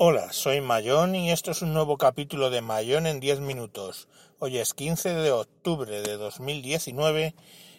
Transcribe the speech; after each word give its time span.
Hola, 0.00 0.32
soy 0.32 0.60
Mayón 0.60 1.16
y 1.16 1.32
esto 1.32 1.50
es 1.50 1.62
un 1.62 1.74
nuevo 1.74 1.98
capítulo 1.98 2.50
de 2.50 2.60
Mayón 2.60 3.06
en 3.06 3.18
10 3.18 3.40
minutos. 3.40 4.08
Hoy 4.38 4.58
es 4.58 4.72
15 4.72 5.12
de 5.12 5.32
octubre 5.32 6.00
de 6.02 6.16
2019 6.16 7.34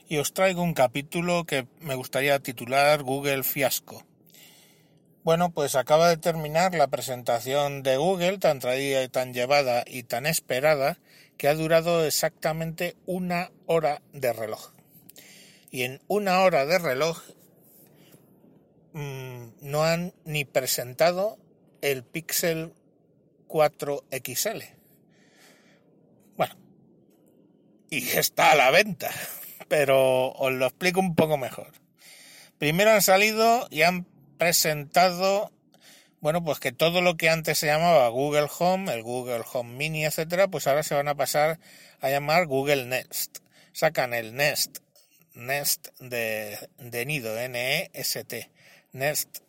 y 0.09 0.17
os 0.17 0.33
traigo 0.33 0.61
un 0.61 0.73
capítulo 0.73 1.45
que 1.45 1.67
me 1.79 1.95
gustaría 1.95 2.39
titular 2.39 3.03
Google 3.03 3.43
Fiasco. 3.43 4.03
Bueno, 5.23 5.51
pues 5.51 5.75
acaba 5.75 6.09
de 6.09 6.17
terminar 6.17 6.73
la 6.75 6.87
presentación 6.87 7.83
de 7.83 7.97
Google, 7.97 8.37
tan 8.37 8.59
traída 8.59 9.03
y 9.03 9.09
tan 9.09 9.33
llevada 9.33 9.83
y 9.85 10.03
tan 10.03 10.25
esperada, 10.25 10.97
que 11.39 11.47
ha 11.47 11.55
durado 11.55 12.05
exactamente 12.05 12.97
una 13.05 13.49
hora 13.65 14.01
de 14.11 14.33
reloj. 14.33 14.73
Y 15.71 15.83
en 15.83 16.01
una 16.07 16.41
hora 16.41 16.65
de 16.65 16.77
reloj 16.77 17.17
mmm, 18.91 19.45
no 19.61 19.85
han 19.85 20.13
ni 20.25 20.43
presentado 20.43 21.39
el 21.81 22.03
Pixel 22.03 22.73
4 23.47 24.03
XL. 24.11 24.63
Bueno, 26.35 26.55
y 27.89 28.05
está 28.09 28.51
a 28.51 28.55
la 28.55 28.69
venta, 28.69 29.09
pero 29.69 30.31
os 30.33 30.51
lo 30.51 30.65
explico 30.65 30.99
un 30.99 31.15
poco 31.15 31.37
mejor. 31.37 31.71
Primero 32.57 32.91
han 32.91 33.01
salido 33.01 33.65
y 33.69 33.83
han 33.83 34.05
presentado, 34.37 35.53
bueno, 36.21 36.43
pues 36.43 36.59
que 36.59 36.71
todo 36.71 37.01
lo 37.01 37.15
que 37.15 37.29
antes 37.29 37.57
se 37.57 37.67
llamaba 37.67 38.07
Google 38.09 38.47
Home, 38.59 38.93
el 38.93 39.03
Google 39.03 39.43
Home 39.53 39.75
Mini, 39.75 40.05
etcétera, 40.05 40.49
pues 40.49 40.67
ahora 40.67 40.83
se 40.83 40.95
van 40.95 41.07
a 41.07 41.15
pasar 41.15 41.59
a 42.01 42.09
llamar 42.09 42.45
Google 42.45 42.85
Nest. 42.85 43.39
Sacan 43.71 44.13
el 44.13 44.35
Nest, 44.35 44.79
Nest 45.33 45.87
de, 45.99 46.69
de 46.77 47.05
nido, 47.05 47.37
N-E-S-T, 47.37 48.51
Nest. 48.91 49.39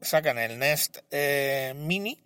Sacan 0.00 0.38
el 0.38 0.58
Nest 0.58 0.98
eh, 1.10 1.74
Mini, 1.76 2.24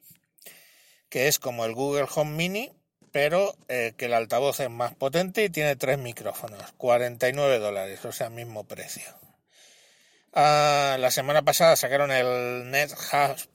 que 1.08 1.28
es 1.28 1.38
como 1.38 1.64
el 1.64 1.74
Google 1.74 2.06
Home 2.14 2.36
Mini, 2.36 2.72
pero 3.12 3.56
eh, 3.68 3.94
que 3.96 4.04
el 4.04 4.14
altavoz 4.14 4.60
es 4.60 4.70
más 4.70 4.94
potente 4.94 5.44
y 5.44 5.50
tiene 5.50 5.74
tres 5.76 5.98
micrófonos, 5.98 6.62
49 6.76 7.58
dólares, 7.58 8.04
o 8.04 8.12
sea, 8.12 8.30
mismo 8.30 8.64
precio. 8.64 9.04
Ah, 10.32 10.96
la 11.00 11.10
semana 11.10 11.42
pasada 11.42 11.74
sacaron 11.74 12.12
el 12.12 12.70
Nest 12.70 12.94
Hub 13.12 13.49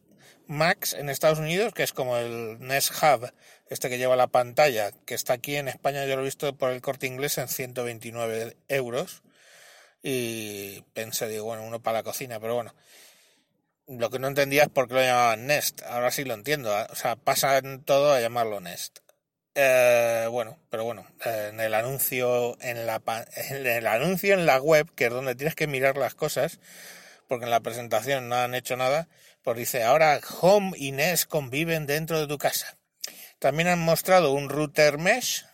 Max 0.48 0.94
en 0.94 1.10
Estados 1.10 1.40
Unidos, 1.40 1.74
que 1.74 1.84
es 1.84 1.94
como 1.94 2.18
el 2.18 2.60
Nest 2.60 2.92
Hub, 3.02 3.32
este 3.70 3.90
que 3.90 3.98
lleva 3.98 4.16
la 4.16 4.28
pantalla, 4.28 4.92
que 5.06 5.16
está 5.16 5.34
aquí 5.34 5.56
en 5.56 5.68
España, 5.68 6.06
yo 6.06 6.16
lo 6.16 6.22
he 6.22 6.26
visto 6.26 6.54
por 6.56 6.72
el 6.72 6.82
corte 6.82 7.08
inglés 7.08 7.38
en 7.38 7.48
129 7.48 8.58
euros. 8.68 9.24
Y 10.04 10.84
pensé, 10.94 11.28
digo, 11.28 11.46
bueno, 11.46 11.64
uno 11.64 11.82
para 11.82 12.00
la 12.00 12.04
cocina, 12.04 12.40
pero 12.40 12.56
bueno. 12.56 12.76
Lo 13.88 14.10
que 14.10 14.20
no 14.20 14.28
entendía 14.28 14.64
es 14.64 14.70
por 14.70 14.88
qué 14.88 14.96
lo 14.96 15.02
llamaban 15.02 15.48
Nest. 15.48 15.82
Ahora 15.84 16.12
sí 16.12 16.24
lo 16.26 16.34
entiendo. 16.34 16.72
O 16.90 16.96
sea, 16.96 17.16
pasan 17.16 17.84
todo 17.84 18.14
a 18.14 18.20
llamarlo 18.20 18.60
Nest. 18.60 19.00
Eh, 19.56 20.28
bueno, 20.30 20.60
pero 20.70 20.84
bueno, 20.84 21.08
eh, 21.24 21.50
en 21.54 21.62
el 21.62 21.74
anuncio 21.74 22.58
en 22.62 22.86
la 22.86 23.02
en 23.38 23.66
el 23.66 23.88
anuncio 23.88 24.34
en 24.34 24.46
la 24.46 24.60
web, 24.62 24.94
que 24.96 25.06
es 25.06 25.12
donde 25.12 25.34
tienes 25.36 25.56
que 25.56 25.66
mirar 25.66 25.96
las 25.98 26.14
cosas, 26.14 26.60
porque 27.28 27.46
en 27.46 27.52
la 27.52 27.60
presentación 27.60 28.30
no 28.30 28.36
han 28.36 28.56
hecho 28.56 28.78
nada, 28.78 29.08
pues 29.44 29.58
dice 29.58 29.84
ahora 29.84 30.20
Home 30.42 30.72
y 30.76 30.92
Nest 30.92 31.28
conviven 31.28 31.86
dentro 31.86 32.20
de 32.20 32.28
tu 32.28 32.38
casa. 32.38 32.78
También 33.40 33.68
han 33.68 33.80
mostrado 33.80 34.32
un 34.32 34.50
router 34.50 34.98
mesh 34.98 35.46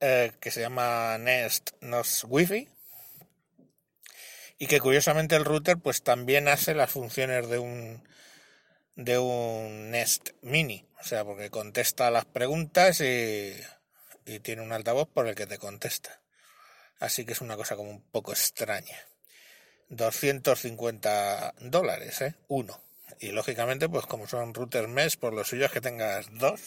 eh, 0.00 0.32
que 0.40 0.50
se 0.50 0.60
llama 0.60 1.18
Nest 1.18 1.70
Nos 1.80 2.24
Wi-Fi 2.28 2.68
y 4.58 4.66
que 4.66 4.80
curiosamente 4.80 5.36
el 5.36 5.44
router 5.44 5.78
pues 5.78 6.02
también 6.02 6.48
hace 6.48 6.74
las 6.74 6.90
funciones 6.90 7.48
de 7.48 7.58
un 7.58 8.08
de 8.96 9.18
un 9.18 9.90
Nest 9.90 10.30
Mini, 10.42 10.84
o 11.00 11.04
sea, 11.04 11.24
porque 11.24 11.48
contesta 11.48 12.10
las 12.10 12.26
preguntas 12.26 13.00
y, 13.00 13.54
y 14.26 14.40
tiene 14.40 14.62
un 14.62 14.72
altavoz 14.72 15.08
por 15.08 15.26
el 15.26 15.34
que 15.34 15.46
te 15.46 15.58
contesta. 15.58 16.20
Así 16.98 17.24
que 17.24 17.32
es 17.32 17.40
una 17.40 17.56
cosa 17.56 17.76
como 17.76 17.90
un 17.90 18.02
poco 18.02 18.32
extraña. 18.32 18.98
250 19.90 21.54
dólares, 21.60 22.20
¿eh? 22.22 22.34
Uno. 22.48 22.80
Y 23.18 23.32
lógicamente, 23.32 23.88
pues 23.88 24.06
como 24.06 24.26
son 24.26 24.54
routers 24.54 24.88
mesh, 24.88 25.18
por 25.18 25.34
lo 25.34 25.44
suyo 25.44 25.66
es 25.66 25.72
que 25.72 25.80
tengas 25.80 26.26
dos. 26.38 26.60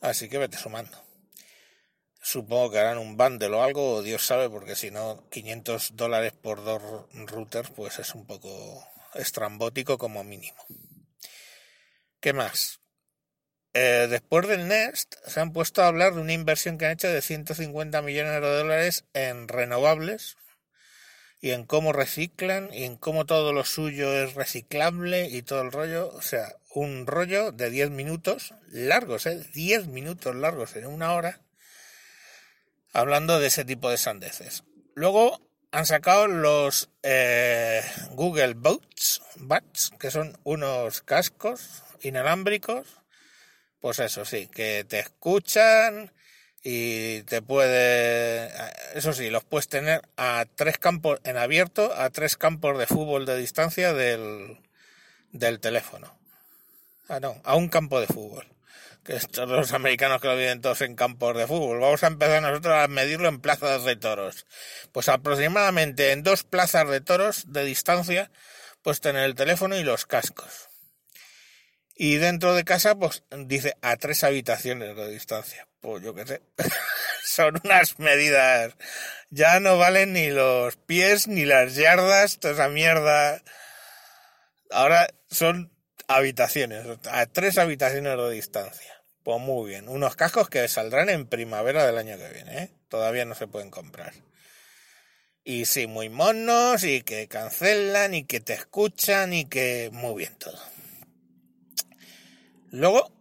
Así 0.00 0.28
que 0.28 0.38
vete 0.38 0.56
sumando. 0.56 0.98
Supongo 2.20 2.72
que 2.72 2.78
harán 2.78 2.98
un 2.98 3.16
bundle 3.16 3.54
o 3.54 3.62
algo, 3.62 4.02
Dios 4.02 4.24
sabe, 4.24 4.50
porque 4.50 4.74
si 4.74 4.90
no, 4.90 5.28
500 5.30 5.96
dólares 5.96 6.32
por 6.32 6.64
dos 6.64 6.82
routers, 7.12 7.70
pues 7.70 7.98
es 7.98 8.14
un 8.14 8.26
poco 8.26 8.84
estrambótico 9.14 9.98
como 9.98 10.24
mínimo. 10.24 10.64
¿Qué 12.20 12.32
más? 12.32 12.80
Eh, 13.74 14.08
después 14.10 14.48
del 14.48 14.66
Nest 14.66 15.14
se 15.26 15.40
han 15.40 15.52
puesto 15.52 15.82
a 15.82 15.86
hablar 15.86 16.14
de 16.14 16.20
una 16.20 16.32
inversión 16.32 16.78
que 16.78 16.86
han 16.86 16.92
hecho 16.92 17.08
de 17.08 17.22
150 17.22 18.02
millones 18.02 18.32
de 18.32 18.40
dólares 18.40 19.04
en 19.12 19.46
renovables 19.46 20.36
y 21.40 21.50
en 21.50 21.64
cómo 21.64 21.92
reciclan 21.92 22.70
y 22.72 22.84
en 22.84 22.96
cómo 22.96 23.26
todo 23.26 23.52
lo 23.52 23.64
suyo 23.64 24.12
es 24.12 24.34
reciclable 24.34 25.28
y 25.28 25.42
todo 25.42 25.62
el 25.62 25.72
rollo. 25.72 26.08
O 26.14 26.22
sea, 26.22 26.56
un 26.74 27.06
rollo 27.06 27.52
de 27.52 27.70
10 27.70 27.90
minutos 27.90 28.54
largos, 28.68 29.26
¿eh? 29.26 29.44
10 29.54 29.88
minutos 29.88 30.34
largos 30.34 30.76
en 30.76 30.86
una 30.86 31.12
hora 31.12 31.40
hablando 32.92 33.38
de 33.38 33.48
ese 33.48 33.64
tipo 33.64 33.90
de 33.90 33.98
sandeces. 33.98 34.64
Luego 34.94 35.40
han 35.70 35.86
sacado 35.86 36.26
los 36.26 36.90
eh, 37.02 37.82
Google 38.12 38.54
Bats, 38.56 39.92
que 39.98 40.10
son 40.10 40.38
unos 40.42 41.02
cascos 41.02 41.82
inalámbricos, 42.00 42.86
pues 43.80 43.98
eso 44.00 44.24
sí, 44.24 44.48
que 44.48 44.84
te 44.88 44.98
escuchan 44.98 46.12
y 46.62 47.22
te 47.22 47.40
puede, 47.40 48.50
eso 48.94 49.12
sí, 49.12 49.30
los 49.30 49.44
puedes 49.44 49.68
tener 49.68 50.02
a 50.16 50.44
tres 50.54 50.78
campos 50.78 51.20
en 51.24 51.36
abierto, 51.36 51.92
a 51.94 52.10
tres 52.10 52.36
campos 52.36 52.78
de 52.78 52.86
fútbol 52.86 53.26
de 53.26 53.38
distancia 53.38 53.92
del, 53.92 54.58
del 55.32 55.60
teléfono. 55.60 56.18
Ah, 57.08 57.20
no, 57.20 57.40
a 57.44 57.54
un 57.54 57.68
campo 57.68 58.00
de 58.00 58.06
fútbol. 58.06 58.46
Que 59.04 59.16
estos 59.16 59.48
los 59.48 59.72
americanos 59.72 60.20
que 60.20 60.28
lo 60.28 60.36
viven 60.36 60.60
todos 60.60 60.82
en 60.82 60.94
campos 60.94 61.36
de 61.36 61.46
fútbol. 61.46 61.80
Vamos 61.80 62.02
a 62.02 62.08
empezar 62.08 62.42
nosotros 62.42 62.74
a 62.74 62.88
medirlo 62.88 63.28
en 63.28 63.40
plazas 63.40 63.84
de 63.84 63.96
toros. 63.96 64.46
Pues 64.92 65.08
aproximadamente 65.08 66.12
en 66.12 66.22
dos 66.22 66.44
plazas 66.44 66.88
de 66.90 67.00
toros 67.00 67.44
de 67.50 67.64
distancia, 67.64 68.30
pues 68.82 69.00
tener 69.00 69.24
el 69.24 69.34
teléfono 69.34 69.76
y 69.76 69.84
los 69.84 70.04
cascos. 70.04 70.68
Y 71.94 72.16
dentro 72.16 72.54
de 72.54 72.64
casa, 72.64 72.96
pues 72.96 73.22
dice 73.30 73.76
a 73.80 73.96
tres 73.96 74.24
habitaciones 74.24 74.94
de 74.94 75.08
distancia. 75.08 75.67
Pues 75.80 76.02
yo 76.02 76.14
qué 76.14 76.26
sé. 76.26 76.42
Son 77.24 77.60
unas 77.64 77.98
medidas. 77.98 78.74
Ya 79.30 79.60
no 79.60 79.78
valen 79.78 80.12
ni 80.12 80.30
los 80.30 80.76
pies 80.76 81.28
ni 81.28 81.44
las 81.44 81.76
yardas, 81.76 82.38
toda 82.38 82.54
esa 82.54 82.68
mierda. 82.68 83.42
Ahora 84.70 85.08
son 85.28 85.70
habitaciones, 86.08 86.86
a 87.10 87.26
tres 87.26 87.58
habitaciones 87.58 88.16
de 88.16 88.30
distancia. 88.30 89.02
Pues 89.22 89.40
muy 89.40 89.68
bien. 89.68 89.88
Unos 89.88 90.16
cascos 90.16 90.48
que 90.48 90.66
saldrán 90.68 91.10
en 91.10 91.26
primavera 91.26 91.86
del 91.86 91.98
año 91.98 92.16
que 92.16 92.30
viene, 92.30 92.62
¿eh? 92.62 92.70
Todavía 92.88 93.26
no 93.26 93.34
se 93.34 93.46
pueden 93.46 93.70
comprar. 93.70 94.14
Y 95.44 95.66
sí, 95.66 95.86
muy 95.86 96.08
monos, 96.08 96.84
y 96.84 97.02
que 97.02 97.28
cancelan, 97.28 98.14
y 98.14 98.24
que 98.24 98.40
te 98.40 98.54
escuchan, 98.54 99.32
y 99.32 99.44
que 99.46 99.90
muy 99.92 100.14
bien 100.16 100.34
todo. 100.36 100.58
Luego 102.70 103.12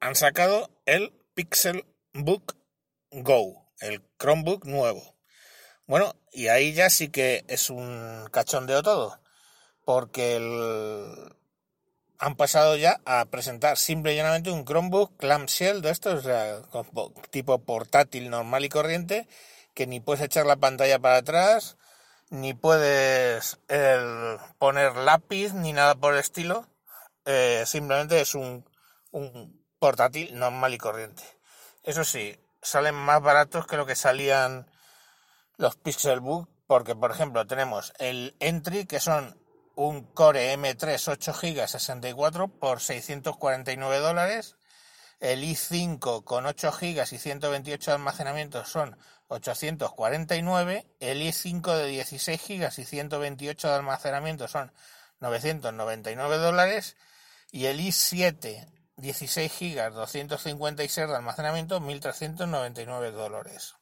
han 0.00 0.14
sacado 0.14 0.70
el 0.86 1.12
Pixel 1.34 1.84
Book 2.12 2.56
Go, 3.10 3.68
el 3.80 4.02
Chromebook 4.18 4.64
nuevo. 4.64 5.16
Bueno, 5.86 6.14
y 6.32 6.48
ahí 6.48 6.72
ya 6.72 6.90
sí 6.90 7.08
que 7.08 7.44
es 7.48 7.70
un 7.70 8.28
cachondeo 8.30 8.82
todo, 8.82 9.20
porque 9.84 10.36
han 12.18 12.36
pasado 12.36 12.76
ya 12.76 13.00
a 13.04 13.24
presentar 13.26 13.76
simple 13.76 14.12
y 14.12 14.16
llanamente 14.16 14.50
un 14.50 14.64
Chromebook 14.64 15.16
clamshell 15.18 15.82
de 15.82 15.90
estos, 15.90 16.20
o 16.20 16.22
sea, 16.22 16.62
tipo 17.30 17.58
portátil 17.58 18.30
normal 18.30 18.64
y 18.64 18.68
corriente, 18.68 19.28
que 19.74 19.86
ni 19.86 20.00
puedes 20.00 20.22
echar 20.22 20.46
la 20.46 20.56
pantalla 20.56 20.98
para 20.98 21.16
atrás, 21.16 21.76
ni 22.30 22.54
puedes 22.54 23.58
poner 24.58 24.96
lápiz, 24.96 25.52
ni 25.52 25.72
nada 25.72 25.94
por 25.94 26.14
el 26.14 26.20
estilo 26.20 26.66
eh, 27.24 27.64
simplemente 27.66 28.20
es 28.20 28.34
un 28.34 28.64
portátil 29.84 30.34
normal 30.38 30.72
y 30.72 30.78
corriente. 30.78 31.22
Eso 31.82 32.04
sí, 32.04 32.40
salen 32.62 32.94
más 32.94 33.20
baratos 33.20 33.66
que 33.66 33.76
lo 33.76 33.84
que 33.84 33.94
salían 33.94 34.66
los 35.58 35.76
Pixelbook, 35.76 36.48
porque 36.66 36.94
por 36.94 37.10
ejemplo 37.10 37.46
tenemos 37.46 37.92
el 37.98 38.34
Entry, 38.40 38.86
que 38.86 38.98
son 38.98 39.38
un 39.74 40.04
Core 40.04 40.56
M3 40.56 41.06
8 41.06 41.34
GB 41.34 41.68
64 41.68 42.48
por 42.48 42.80
649 42.80 43.98
dólares. 43.98 44.56
El 45.20 45.44
i5 45.44 46.24
con 46.24 46.46
8 46.46 46.72
GB 46.72 47.04
y 47.12 47.18
128 47.18 47.90
de 47.90 47.94
almacenamiento 47.94 48.64
son 48.64 48.96
849. 49.28 50.86
El 51.00 51.20
i5 51.20 51.76
de 51.76 51.86
16 51.88 52.40
GB 52.42 52.72
y 52.78 52.84
128 52.86 53.68
de 53.68 53.74
almacenamiento 53.74 54.48
son 54.48 54.72
999 55.20 56.38
dólares. 56.38 56.96
Y 57.52 57.66
el 57.66 57.80
i7 57.80 58.73
16 58.96 59.52
GB, 59.58 59.92
256 59.92 61.08
de 61.08 61.16
almacenamiento, 61.16 61.80
1.399 61.80 63.10
dólares. 63.10 63.74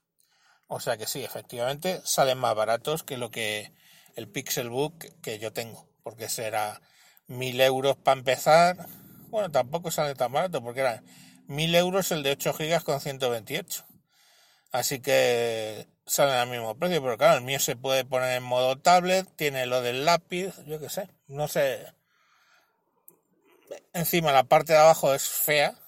O 0.66 0.80
sea 0.80 0.96
que 0.96 1.06
sí, 1.06 1.22
efectivamente 1.22 2.00
salen 2.04 2.38
más 2.38 2.54
baratos 2.54 3.02
que 3.02 3.18
lo 3.18 3.30
que 3.30 3.72
el 4.16 4.28
Pixelbook 4.28 5.04
que 5.20 5.38
yo 5.38 5.52
tengo, 5.52 5.86
porque 6.02 6.28
será 6.28 6.80
1.000 7.28 7.60
euros 7.62 7.96
para 7.96 8.18
empezar. 8.18 8.86
Bueno, 9.28 9.50
tampoco 9.50 9.90
sale 9.90 10.14
tan 10.14 10.32
barato, 10.32 10.62
porque 10.62 10.80
era 10.80 11.02
1.000 11.46 11.74
euros 11.76 12.10
el 12.12 12.22
de 12.22 12.30
8 12.30 12.54
GB 12.54 12.82
con 12.84 13.00
128. 13.00 13.86
Así 14.70 15.00
que 15.00 15.86
salen 16.06 16.34
al 16.36 16.48
mismo 16.48 16.74
precio, 16.78 17.02
pero 17.02 17.18
claro, 17.18 17.38
el 17.38 17.44
mío 17.44 17.60
se 17.60 17.76
puede 17.76 18.04
poner 18.04 18.36
en 18.36 18.42
modo 18.42 18.78
tablet, 18.78 19.28
tiene 19.36 19.66
lo 19.66 19.82
del 19.82 20.06
lápiz, 20.06 20.54
yo 20.66 20.80
qué 20.80 20.88
sé, 20.88 21.08
no 21.26 21.48
sé 21.48 21.86
encima 23.92 24.32
la 24.32 24.44
parte 24.44 24.72
de 24.72 24.78
abajo 24.78 25.14
es 25.14 25.28
fea, 25.28 25.78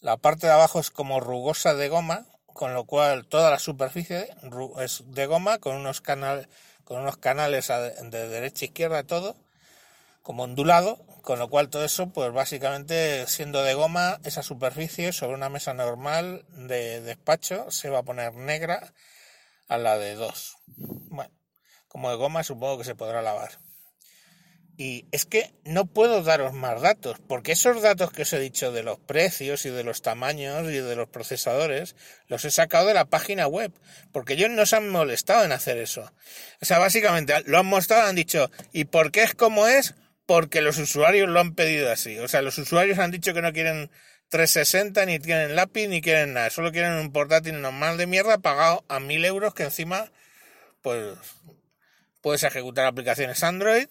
la 0.00 0.16
parte 0.16 0.46
de 0.46 0.52
abajo 0.52 0.78
es 0.78 0.90
como 0.90 1.20
rugosa 1.20 1.74
de 1.74 1.88
goma, 1.88 2.26
con 2.46 2.74
lo 2.74 2.84
cual 2.84 3.26
toda 3.26 3.50
la 3.50 3.58
superficie 3.58 4.28
es 4.80 5.02
de 5.06 5.26
goma 5.26 5.58
con 5.58 5.76
unos 5.76 6.00
canales 6.00 6.48
con 6.84 7.00
unos 7.00 7.16
canales 7.16 7.66
de 7.66 8.28
derecha 8.28 8.64
e 8.64 8.68
izquierda 8.68 9.02
todo 9.02 9.36
como 10.26 10.42
ondulado, 10.42 11.06
con 11.22 11.38
lo 11.38 11.48
cual 11.48 11.68
todo 11.68 11.84
eso 11.84 12.08
pues 12.08 12.32
básicamente 12.32 13.28
siendo 13.28 13.62
de 13.62 13.74
goma 13.74 14.18
esa 14.24 14.42
superficie 14.42 15.12
sobre 15.12 15.36
una 15.36 15.48
mesa 15.48 15.72
normal 15.72 16.44
de 16.48 17.00
despacho 17.00 17.70
se 17.70 17.90
va 17.90 18.00
a 18.00 18.02
poner 18.02 18.34
negra 18.34 18.92
a 19.68 19.78
la 19.78 19.98
de 19.98 20.16
dos. 20.16 20.56
Bueno, 20.66 21.32
como 21.86 22.10
de 22.10 22.16
goma 22.16 22.42
supongo 22.42 22.78
que 22.78 22.84
se 22.84 22.96
podrá 22.96 23.22
lavar. 23.22 23.58
Y 24.78 25.06
es 25.10 25.24
que 25.24 25.54
no 25.64 25.86
puedo 25.86 26.22
daros 26.22 26.52
más 26.52 26.82
datos, 26.82 27.16
porque 27.26 27.52
esos 27.52 27.80
datos 27.80 28.12
que 28.12 28.22
os 28.22 28.32
he 28.34 28.38
dicho 28.38 28.72
de 28.72 28.82
los 28.82 28.98
precios 28.98 29.64
y 29.64 29.70
de 29.70 29.84
los 29.84 30.02
tamaños 30.02 30.64
y 30.64 30.76
de 30.76 30.96
los 30.96 31.08
procesadores, 31.08 31.96
los 32.28 32.44
he 32.44 32.50
sacado 32.50 32.86
de 32.86 32.92
la 32.92 33.06
página 33.06 33.46
web, 33.46 33.72
porque 34.12 34.34
ellos 34.34 34.50
no 34.50 34.66
se 34.66 34.76
han 34.76 34.90
molestado 34.90 35.44
en 35.44 35.52
hacer 35.52 35.78
eso. 35.78 36.12
O 36.60 36.66
sea, 36.66 36.78
básicamente 36.78 37.32
lo 37.46 37.58
han 37.58 37.66
mostrado, 37.66 38.06
han 38.06 38.16
dicho, 38.16 38.50
¿y 38.72 38.84
por 38.84 39.12
qué 39.12 39.22
es 39.22 39.34
como 39.34 39.66
es? 39.66 39.94
Porque 40.26 40.60
los 40.60 40.76
usuarios 40.76 41.30
lo 41.30 41.40
han 41.40 41.54
pedido 41.54 41.90
así. 41.90 42.18
O 42.18 42.28
sea, 42.28 42.42
los 42.42 42.58
usuarios 42.58 42.98
han 42.98 43.12
dicho 43.12 43.32
que 43.32 43.40
no 43.40 43.54
quieren 43.54 43.90
360, 44.28 45.06
ni 45.06 45.20
quieren 45.20 45.56
lápiz, 45.56 45.88
ni 45.88 46.02
quieren 46.02 46.34
nada. 46.34 46.50
Solo 46.50 46.70
quieren 46.70 46.94
un 46.94 47.12
portátil 47.12 47.62
normal 47.62 47.96
de 47.96 48.06
mierda 48.06 48.38
pagado 48.38 48.84
a 48.88 49.00
mil 49.00 49.24
euros 49.24 49.54
que 49.54 49.62
encima, 49.62 50.10
pues, 50.82 51.16
puedes 52.20 52.42
ejecutar 52.42 52.84
aplicaciones 52.84 53.42
Android 53.42 53.86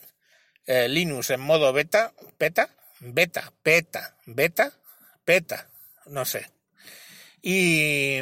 eh, 0.66 0.88
Linux 0.88 1.30
en 1.30 1.42
modo 1.42 1.72
beta, 1.74 2.14
beta, 2.40 2.70
beta, 3.00 3.54
beta, 3.64 4.16
beta, 4.26 4.74
beta, 5.26 5.70
no 6.08 6.26
sé. 6.26 6.50
Y, 7.42 8.20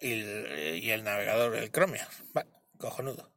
y, 0.00 0.90
el 0.90 1.04
navegador, 1.04 1.56
el 1.56 1.70
Chrome, 1.72 2.00
cojonudo. 2.78 3.32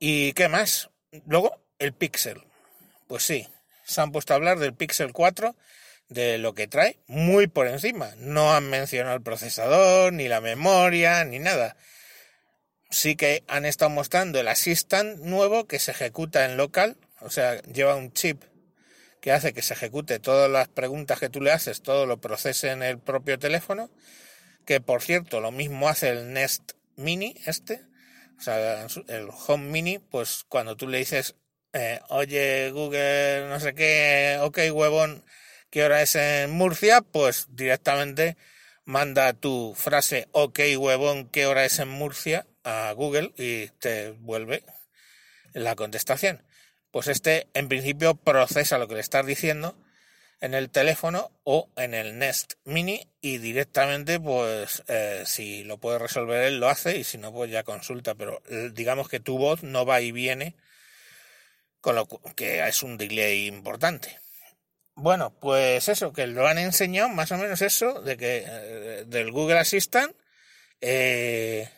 ¿Y 0.00 0.32
qué 0.32 0.48
más? 0.48 0.90
Luego, 1.26 1.64
el 1.78 1.92
Pixel. 1.92 2.42
Pues 3.06 3.22
sí, 3.22 3.48
se 3.84 4.00
han 4.00 4.10
puesto 4.10 4.32
a 4.32 4.36
hablar 4.36 4.58
del 4.58 4.74
Pixel 4.74 5.12
4, 5.12 5.54
de 6.08 6.38
lo 6.38 6.54
que 6.54 6.66
trae, 6.66 6.98
muy 7.06 7.46
por 7.46 7.68
encima. 7.68 8.12
No 8.16 8.52
han 8.52 8.68
mencionado 8.68 9.16
el 9.16 9.22
procesador, 9.22 10.12
ni 10.12 10.26
la 10.26 10.40
memoria, 10.40 11.24
ni 11.24 11.38
nada 11.38 11.76
sí 12.90 13.16
que 13.16 13.44
han 13.48 13.64
estado 13.64 13.90
mostrando 13.90 14.38
el 14.40 14.48
Assistant 14.48 15.20
nuevo 15.20 15.66
que 15.66 15.78
se 15.78 15.90
ejecuta 15.90 16.44
en 16.44 16.56
local, 16.56 16.96
o 17.20 17.30
sea, 17.30 17.60
lleva 17.62 17.96
un 17.96 18.12
chip 18.12 18.42
que 19.20 19.32
hace 19.32 19.54
que 19.54 19.62
se 19.62 19.74
ejecute 19.74 20.18
todas 20.18 20.50
las 20.50 20.68
preguntas 20.68 21.18
que 21.18 21.30
tú 21.30 21.40
le 21.40 21.50
haces, 21.50 21.80
todo 21.80 22.04
lo 22.04 22.20
procese 22.20 22.70
en 22.70 22.82
el 22.82 22.98
propio 22.98 23.38
teléfono, 23.38 23.90
que 24.66 24.80
por 24.80 25.02
cierto 25.02 25.40
lo 25.40 25.50
mismo 25.50 25.88
hace 25.88 26.10
el 26.10 26.32
Nest 26.32 26.72
Mini 26.96 27.34
este, 27.46 27.80
o 28.38 28.42
sea, 28.42 28.86
el 29.08 29.28
Home 29.46 29.70
Mini, 29.70 29.98
pues 29.98 30.44
cuando 30.48 30.76
tú 30.76 30.88
le 30.88 30.98
dices, 30.98 31.36
eh, 31.72 32.00
oye 32.08 32.70
Google, 32.70 33.48
no 33.48 33.58
sé 33.60 33.74
qué, 33.74 34.38
ok 34.42 34.58
huevón, 34.72 35.24
¿qué 35.70 35.84
hora 35.84 36.02
es 36.02 36.14
en 36.16 36.50
Murcia? 36.50 37.00
Pues 37.00 37.46
directamente 37.50 38.36
manda 38.84 39.32
tu 39.32 39.74
frase, 39.74 40.28
ok 40.32 40.60
huevón, 40.78 41.28
¿qué 41.30 41.46
hora 41.46 41.64
es 41.64 41.78
en 41.78 41.88
Murcia? 41.88 42.46
A 42.64 42.92
Google 42.92 43.32
y 43.36 43.68
te 43.78 44.10
vuelve 44.10 44.64
la 45.52 45.76
contestación. 45.76 46.42
Pues 46.90 47.08
este 47.08 47.48
en 47.54 47.68
principio 47.68 48.14
procesa 48.14 48.78
lo 48.78 48.88
que 48.88 48.94
le 48.94 49.00
estás 49.00 49.26
diciendo 49.26 49.76
en 50.40 50.54
el 50.54 50.70
teléfono 50.70 51.30
o 51.44 51.70
en 51.76 51.94
el 51.94 52.18
Nest 52.18 52.54
Mini 52.64 53.08
y 53.20 53.38
directamente 53.38 54.20
pues 54.20 54.82
eh, 54.88 55.22
si 55.26 55.64
lo 55.64 55.78
puede 55.78 55.98
resolver 55.98 56.42
él 56.42 56.60
lo 56.60 56.68
hace 56.68 56.98
y 56.98 57.04
si 57.04 57.18
no 57.18 57.32
pues 57.32 57.50
ya 57.50 57.62
consulta 57.62 58.14
pero 58.14 58.42
eh, 58.50 58.70
digamos 58.72 59.08
que 59.08 59.20
tu 59.20 59.38
voz 59.38 59.62
no 59.62 59.86
va 59.86 60.00
y 60.00 60.12
viene 60.12 60.54
con 61.80 61.94
lo 61.94 62.06
que 62.06 62.66
es 62.66 62.82
un 62.82 62.98
delay 62.98 63.46
importante 63.46 64.18
bueno 64.94 65.34
pues 65.40 65.88
eso 65.88 66.12
que 66.12 66.26
lo 66.26 66.46
han 66.46 66.58
enseñado 66.58 67.08
más 67.08 67.32
o 67.32 67.38
menos 67.38 67.62
eso 67.62 68.02
de 68.02 68.16
que 68.16 68.44
eh, 68.46 69.04
del 69.06 69.30
Google 69.30 69.58
Assistant 69.58 70.14
eh, 70.80 71.70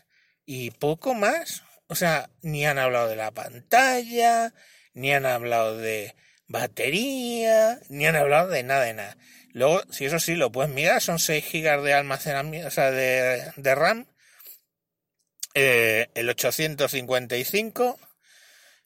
y 0.46 0.70
poco 0.70 1.14
más. 1.14 1.64
O 1.88 1.94
sea, 1.94 2.30
ni 2.42 2.66
han 2.66 2.78
hablado 2.78 3.08
de 3.08 3.16
la 3.16 3.32
pantalla, 3.32 4.54
ni 4.94 5.12
han 5.12 5.26
hablado 5.26 5.76
de 5.76 6.14
batería, 6.48 7.80
ni 7.88 8.06
han 8.06 8.16
hablado 8.16 8.48
de 8.48 8.62
nada 8.62 8.84
de 8.84 8.94
nada. 8.94 9.16
Luego, 9.52 9.82
si 9.90 10.04
eso 10.06 10.18
sí 10.18 10.34
lo 10.36 10.52
puedes 10.52 10.72
mirar, 10.72 11.00
son 11.02 11.18
6 11.18 11.44
GB 11.52 11.82
de 11.82 11.94
almacenamiento, 11.94 12.68
o 12.68 12.70
sea, 12.70 12.90
de, 12.90 13.52
de 13.56 13.74
RAM, 13.74 14.06
eh, 15.54 16.08
el 16.14 16.28
855 16.28 17.98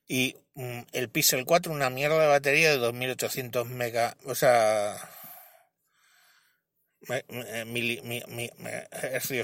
y 0.07 0.37
mm, 0.55 0.81
el 0.93 1.11
Pixel 1.11 1.45
4 1.45 1.73
una 1.73 1.91
mierda 1.91 2.21
de 2.21 2.29
batería 2.29 2.71
de 2.71 2.79
2800 2.79 3.69
mega, 3.69 4.17
o 4.25 4.35
sea, 4.35 4.97
mil, 7.67 8.03
mil, 8.03 8.53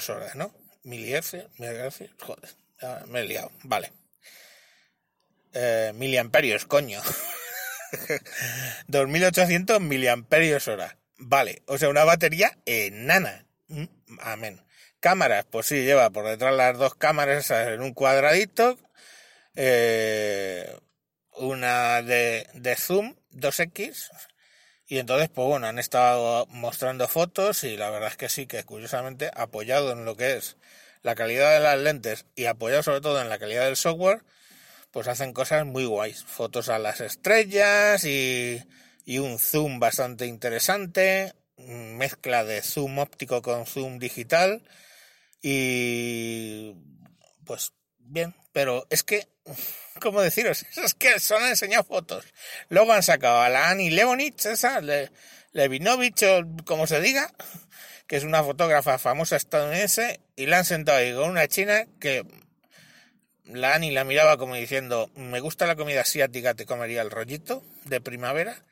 horas, 0.09 0.37
¿no? 0.37 0.55
Milihercios, 0.87 1.47
joder, 2.21 2.51
me 3.09 3.21
he 3.21 3.25
liado, 3.25 3.51
vale. 3.65 3.93
Eh, 5.53 5.93
miliamperios, 5.95 6.67
coño. 6.67 7.01
2800 8.89 9.81
miliamperios 9.81 10.69
hora. 10.69 10.99
Vale, 11.19 11.63
o 11.67 11.79
sea, 11.79 11.89
una 11.89 12.05
batería 12.05 12.59
enana. 12.67 13.47
Mm, 13.69 13.85
amén. 14.21 14.63
Cámaras, 15.01 15.47
pues 15.51 15.67
sí, 15.67 15.85
lleva 15.85 16.11
por 16.11 16.27
detrás 16.27 16.55
las 16.55 16.77
dos 16.79 16.95
cámaras 16.95 17.51
en 17.51 17.81
un 17.81 17.95
cuadradito. 17.95 18.79
Eh, 19.55 20.79
una 21.33 22.03
de, 22.03 22.47
de 22.55 22.77
zoom 22.77 23.17
2X 23.33 24.11
y 24.89 24.99
entonces, 24.99 25.29
pues 25.29 25.49
bueno, 25.49 25.67
han 25.67 25.79
estado 25.79 26.47
mostrando 26.47 27.09
fotos 27.09 27.65
y 27.65 27.77
la 27.77 27.91
verdad 27.91 28.11
es 28.11 28.17
que 28.17 28.29
sí, 28.29 28.47
que 28.47 28.63
curiosamente 28.65 29.31
apoyado 29.35 29.91
en 29.93 30.05
lo 30.05 30.17
que 30.17 30.37
es 30.37 30.57
la 31.07 31.15
calidad 31.15 31.53
de 31.53 31.61
las 31.61 31.79
lentes 31.79 32.27
y 32.35 32.47
apoyado 32.47 32.83
sobre 32.83 33.01
todo 33.01 33.23
en 33.23 33.29
la 33.29 33.39
calidad 33.39 33.67
del 33.67 33.77
software, 33.77 34.25
pues 34.91 35.07
hacen 35.07 35.33
cosas 35.33 35.65
muy 35.65 35.85
guays. 35.85 36.25
Fotos 36.25 36.69
a 36.69 36.81
las 36.81 37.01
estrellas 37.01 38.03
y, 38.03 38.61
y 39.05 39.19
un 39.19 39.39
zoom 39.39 39.79
bastante 39.79 40.27
interesante, 40.27 41.33
mezcla 41.59 42.43
de 42.43 42.61
zoom 42.61 42.99
óptico 42.99 43.41
con 43.41 43.67
zoom 43.67 44.01
digital 44.01 44.65
y 45.41 46.75
pues 47.45 47.73
bien, 47.99 48.35
pero 48.53 48.89
es 48.91 49.05
que 49.05 49.29
¿cómo 50.01 50.21
deciros? 50.21 50.67
Es 50.77 50.95
que 50.95 51.21
solo 51.21 51.45
han 51.45 51.51
enseñado 51.51 51.85
fotos. 51.85 52.25
Luego 52.69 52.93
han 52.93 53.05
sacado 53.05 53.43
a 53.43 53.49
la 53.49 53.71
Annie 53.71 53.93
Leonich, 53.93 54.45
esa, 54.47 54.81
Levinovich 55.53 56.25
o 56.25 56.65
como 56.65 56.89
se 56.89 57.01
diga, 57.01 57.33
que 58.07 58.17
es 58.17 58.25
una 58.25 58.43
fotógrafa 58.43 58.99
famosa 58.99 59.37
estadounidense, 59.37 60.21
y 60.37 60.47
la 60.47 60.59
han 60.59 60.65
sentado 60.65 60.99
ahí 60.99 61.15
con 61.15 61.31
una 61.31 61.49
china 61.49 61.87
que 62.01 62.25
la 63.47 63.75
Annie 63.75 63.93
la 63.93 64.05
miraba 64.05 64.37
como 64.37 64.55
diciendo, 64.55 65.11
me 65.15 65.41
gusta 65.41 65.67
la 65.67 65.77
comida 65.77 66.01
asiática, 66.01 66.55
te 66.55 66.67
comería 66.67 67.03
el 67.03 67.11
rollito 67.11 67.63
de 67.85 68.01
primavera. 68.01 68.63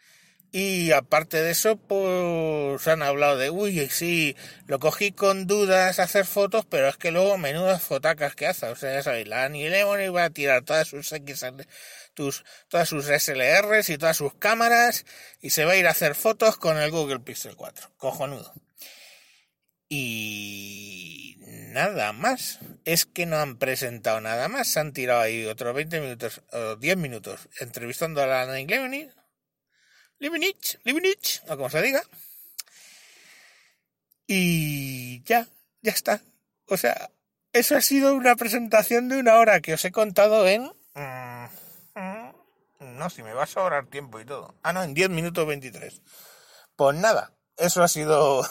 Y 0.57 0.93
aparte 0.93 1.43
de 1.43 1.51
eso, 1.51 1.77
pues 1.77 2.87
han 2.87 3.03
hablado 3.03 3.37
de, 3.37 3.51
uy, 3.51 3.89
sí, 3.89 4.37
lo 4.69 4.79
cogí 4.79 5.11
con 5.11 5.49
dudas 5.49 5.99
hacer 5.99 6.27
fotos, 6.27 6.65
pero 6.65 6.89
es 6.89 6.97
que 6.97 7.11
luego 7.11 7.37
menudas 7.39 7.83
fotacas 7.83 8.37
que 8.37 8.47
hace. 8.47 8.67
O 8.67 8.77
sea, 8.77 8.93
ya 8.93 9.03
sabéis, 9.03 9.27
la 9.27 9.45
Annie 9.45 9.69
Lemon 9.69 10.01
iba 10.01 10.23
a 10.23 10.31
tirar 10.31 10.63
todas 10.63 10.87
sus 10.87 11.11
X, 11.11 11.45
tus, 12.15 12.45
todas 12.69 12.89
sus 12.89 13.07
SLRs 13.07 13.91
y 13.91 13.99
todas 13.99 14.17
sus 14.17 14.33
cámaras 14.35 15.05
y 15.41 15.51
se 15.51 15.65
va 15.65 15.73
a 15.73 15.77
ir 15.77 15.89
a 15.89 15.91
hacer 15.91 16.15
fotos 16.15 16.57
con 16.57 16.79
el 16.79 16.93
Google 16.93 17.19
Pixel 17.19 17.57
4. 17.57 17.91
Cojonudo. 17.97 18.55
Y 19.97 21.37
nada 21.73 22.13
más. 22.13 22.59
Es 22.85 23.07
que 23.07 23.27
no 23.27 23.37
han 23.37 23.59
presentado 23.59 24.21
nada 24.21 24.49
más. 24.49 24.67
Se 24.67 24.81
han 24.81 24.93
tirado 24.93 25.21
ahí 25.21 25.47
otros 25.47 25.73
20 25.73 26.01
minutos 26.01 26.43
o 26.53 26.75
10 26.75 26.97
minutos 26.97 27.49
entrevistando 27.61 28.21
a 28.21 28.27
la 28.27 28.53
Nick 28.53 28.71
Leibniz, 28.71 29.15
Leibniz, 30.83 31.43
o 31.49 31.57
como 31.57 31.71
se 31.71 31.81
diga. 31.81 32.03
Y 34.27 35.23
ya, 35.25 35.47
ya 35.83 35.93
está. 35.93 36.21
O 36.67 36.77
sea, 36.77 37.11
eso 37.53 37.77
ha 37.77 37.81
sido 37.83 38.17
una 38.17 38.35
presentación 38.35 39.09
de 39.09 39.19
una 39.19 39.37
hora 39.37 39.61
que 39.61 39.75
os 39.75 39.85
he 39.85 39.93
contado 39.93 40.49
en... 40.49 40.73
Mm, 40.95 41.45
no, 42.99 43.11
si 43.11 43.23
me 43.23 43.33
va 43.33 43.45
a 43.45 43.47
sobrar 43.47 43.87
tiempo 43.87 44.19
y 44.19 44.25
todo. 44.25 44.57
Ah, 44.65 44.73
no, 44.73 44.83
en 44.83 44.95
10 44.95 45.11
minutos 45.11 45.47
23. 45.47 46.03
Pues 46.75 46.97
nada, 46.97 47.33
eso 47.57 47.83
ha 47.83 47.89
sido 47.89 48.45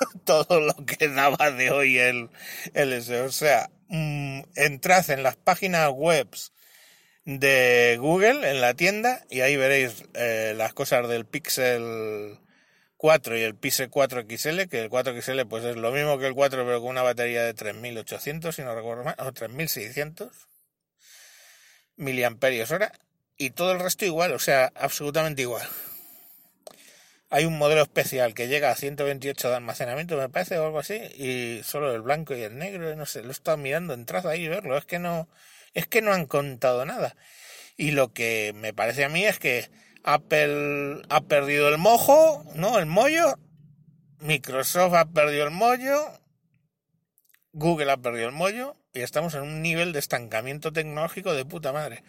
todo 0.24 0.60
lo 0.60 0.74
que 0.86 1.08
daba 1.08 1.50
de 1.50 1.70
hoy 1.70 1.98
el, 1.98 2.30
el 2.74 2.92
O 2.92 3.32
sea, 3.32 3.70
mm, 3.88 4.40
entrad 4.56 5.10
en 5.10 5.22
las 5.22 5.36
páginas 5.36 5.90
webs 5.94 6.52
de 7.24 7.96
Google 8.00 8.50
en 8.50 8.60
la 8.60 8.74
tienda 8.74 9.24
y 9.30 9.40
ahí 9.42 9.56
veréis 9.56 10.04
eh, 10.14 10.54
las 10.56 10.72
cosas 10.74 11.08
del 11.08 11.26
Pixel 11.26 12.38
4 12.96 13.38
y 13.38 13.42
el 13.42 13.54
Pixel 13.54 13.90
4 13.90 14.24
XL, 14.28 14.62
que 14.68 14.80
el 14.80 14.88
4 14.88 15.20
XL 15.20 15.42
pues 15.48 15.64
es 15.64 15.76
lo 15.76 15.92
mismo 15.92 16.18
que 16.18 16.26
el 16.26 16.34
4 16.34 16.64
pero 16.64 16.80
con 16.80 16.90
una 16.90 17.02
batería 17.02 17.44
de 17.44 17.54
3800 17.54 18.54
si 18.54 18.62
no 18.62 18.74
recuerdo 18.74 19.04
mal, 19.04 19.16
o 19.18 19.32
3600 19.32 20.48
miliamperios 21.96 22.70
hora 22.70 22.92
y 23.36 23.50
todo 23.50 23.72
el 23.72 23.80
resto 23.80 24.04
igual, 24.04 24.32
o 24.32 24.38
sea, 24.38 24.70
absolutamente 24.74 25.42
igual. 25.42 25.66
Hay 27.30 27.44
un 27.44 27.56
modelo 27.58 27.82
especial 27.82 28.34
que 28.34 28.48
llega 28.48 28.70
a 28.70 28.74
128 28.74 29.48
de 29.48 29.54
almacenamiento, 29.56 30.16
me 30.16 30.28
parece, 30.28 30.58
o 30.58 30.66
algo 30.66 30.80
así, 30.80 30.94
y 30.94 31.62
solo 31.62 31.94
el 31.94 32.02
blanco 32.02 32.34
y 32.34 32.42
el 32.42 32.58
negro, 32.58 32.94
no 32.96 33.06
sé, 33.06 33.22
lo 33.22 33.28
he 33.28 33.32
estado 33.32 33.56
mirando, 33.56 33.94
entrad 33.94 34.26
ahí 34.26 34.44
y 34.44 34.48
verlo, 34.48 34.76
es 34.76 34.84
que 34.84 34.98
no, 34.98 35.28
es 35.72 35.86
que 35.86 36.02
no 36.02 36.12
han 36.12 36.26
contado 36.26 36.84
nada. 36.84 37.16
Y 37.76 37.92
lo 37.92 38.12
que 38.12 38.52
me 38.56 38.74
parece 38.74 39.04
a 39.04 39.08
mí 39.08 39.24
es 39.24 39.38
que 39.38 39.70
Apple 40.02 41.02
ha 41.08 41.20
perdido 41.22 41.68
el 41.68 41.78
mojo, 41.78 42.44
¿no? 42.54 42.78
El 42.78 42.86
mollo. 42.86 43.38
Microsoft 44.18 44.94
ha 44.94 45.06
perdido 45.06 45.44
el 45.44 45.50
mollo. 45.50 45.98
Google 47.52 47.90
ha 47.90 47.96
perdido 47.96 48.28
el 48.28 48.34
mollo. 48.34 48.76
Y 48.92 49.00
estamos 49.00 49.34
en 49.34 49.42
un 49.42 49.62
nivel 49.62 49.92
de 49.92 49.98
estancamiento 49.98 50.72
tecnológico 50.72 51.32
de 51.32 51.44
puta 51.44 51.72
madre. 51.72 52.02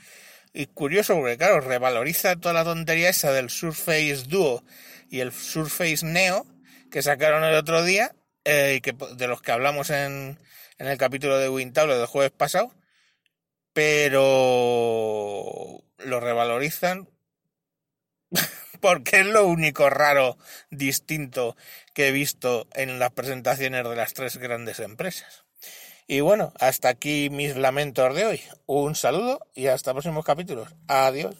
Y 0.54 0.68
curioso 0.68 1.16
porque, 1.16 1.38
claro, 1.38 1.62
revaloriza 1.62 2.36
toda 2.36 2.54
la 2.54 2.64
tontería 2.64 3.10
esa 3.10 3.32
del 3.32 3.50
Surface 3.50 4.26
Duo 4.28 4.64
y 5.10 5.22
el 5.22 5.32
Surface 5.32 6.06
Neo 6.06 6.46
que 6.92 7.02
sacaron 7.02 7.44
el 7.44 7.56
otro 7.56 7.84
día, 7.84 8.14
eh, 8.44 8.76
y 8.78 8.82
que, 8.82 8.96
de 9.16 9.28
los 9.28 9.42
que 9.42 9.52
hablamos 9.52 9.90
en, 9.90 10.38
en 10.78 10.88
el 10.88 10.98
capítulo 10.98 11.38
de 11.38 11.50
WinTable 11.50 11.96
del 11.96 12.06
jueves 12.06 12.32
pasado, 12.32 12.74
pero 13.74 15.82
lo 15.98 16.20
revalorizan 16.20 17.10
porque 18.82 19.22
es 19.22 19.28
lo 19.28 19.46
único 19.46 19.90
raro, 19.90 20.38
distinto 20.70 21.56
que 21.94 22.10
he 22.10 22.12
visto 22.12 22.68
en 22.74 23.00
las 23.00 23.12
presentaciones 23.12 23.88
de 23.88 23.96
las 23.96 24.14
tres 24.14 24.38
grandes 24.38 24.80
empresas. 24.80 25.46
Y 26.12 26.20
bueno, 26.20 26.52
hasta 26.60 26.90
aquí 26.90 27.30
mis 27.30 27.56
lamentos 27.56 28.14
de 28.14 28.26
hoy. 28.26 28.42
Un 28.66 28.96
saludo 28.96 29.40
y 29.56 29.68
hasta 29.68 29.94
próximos 29.94 30.26
capítulos. 30.26 30.68
Adiós. 30.90 31.38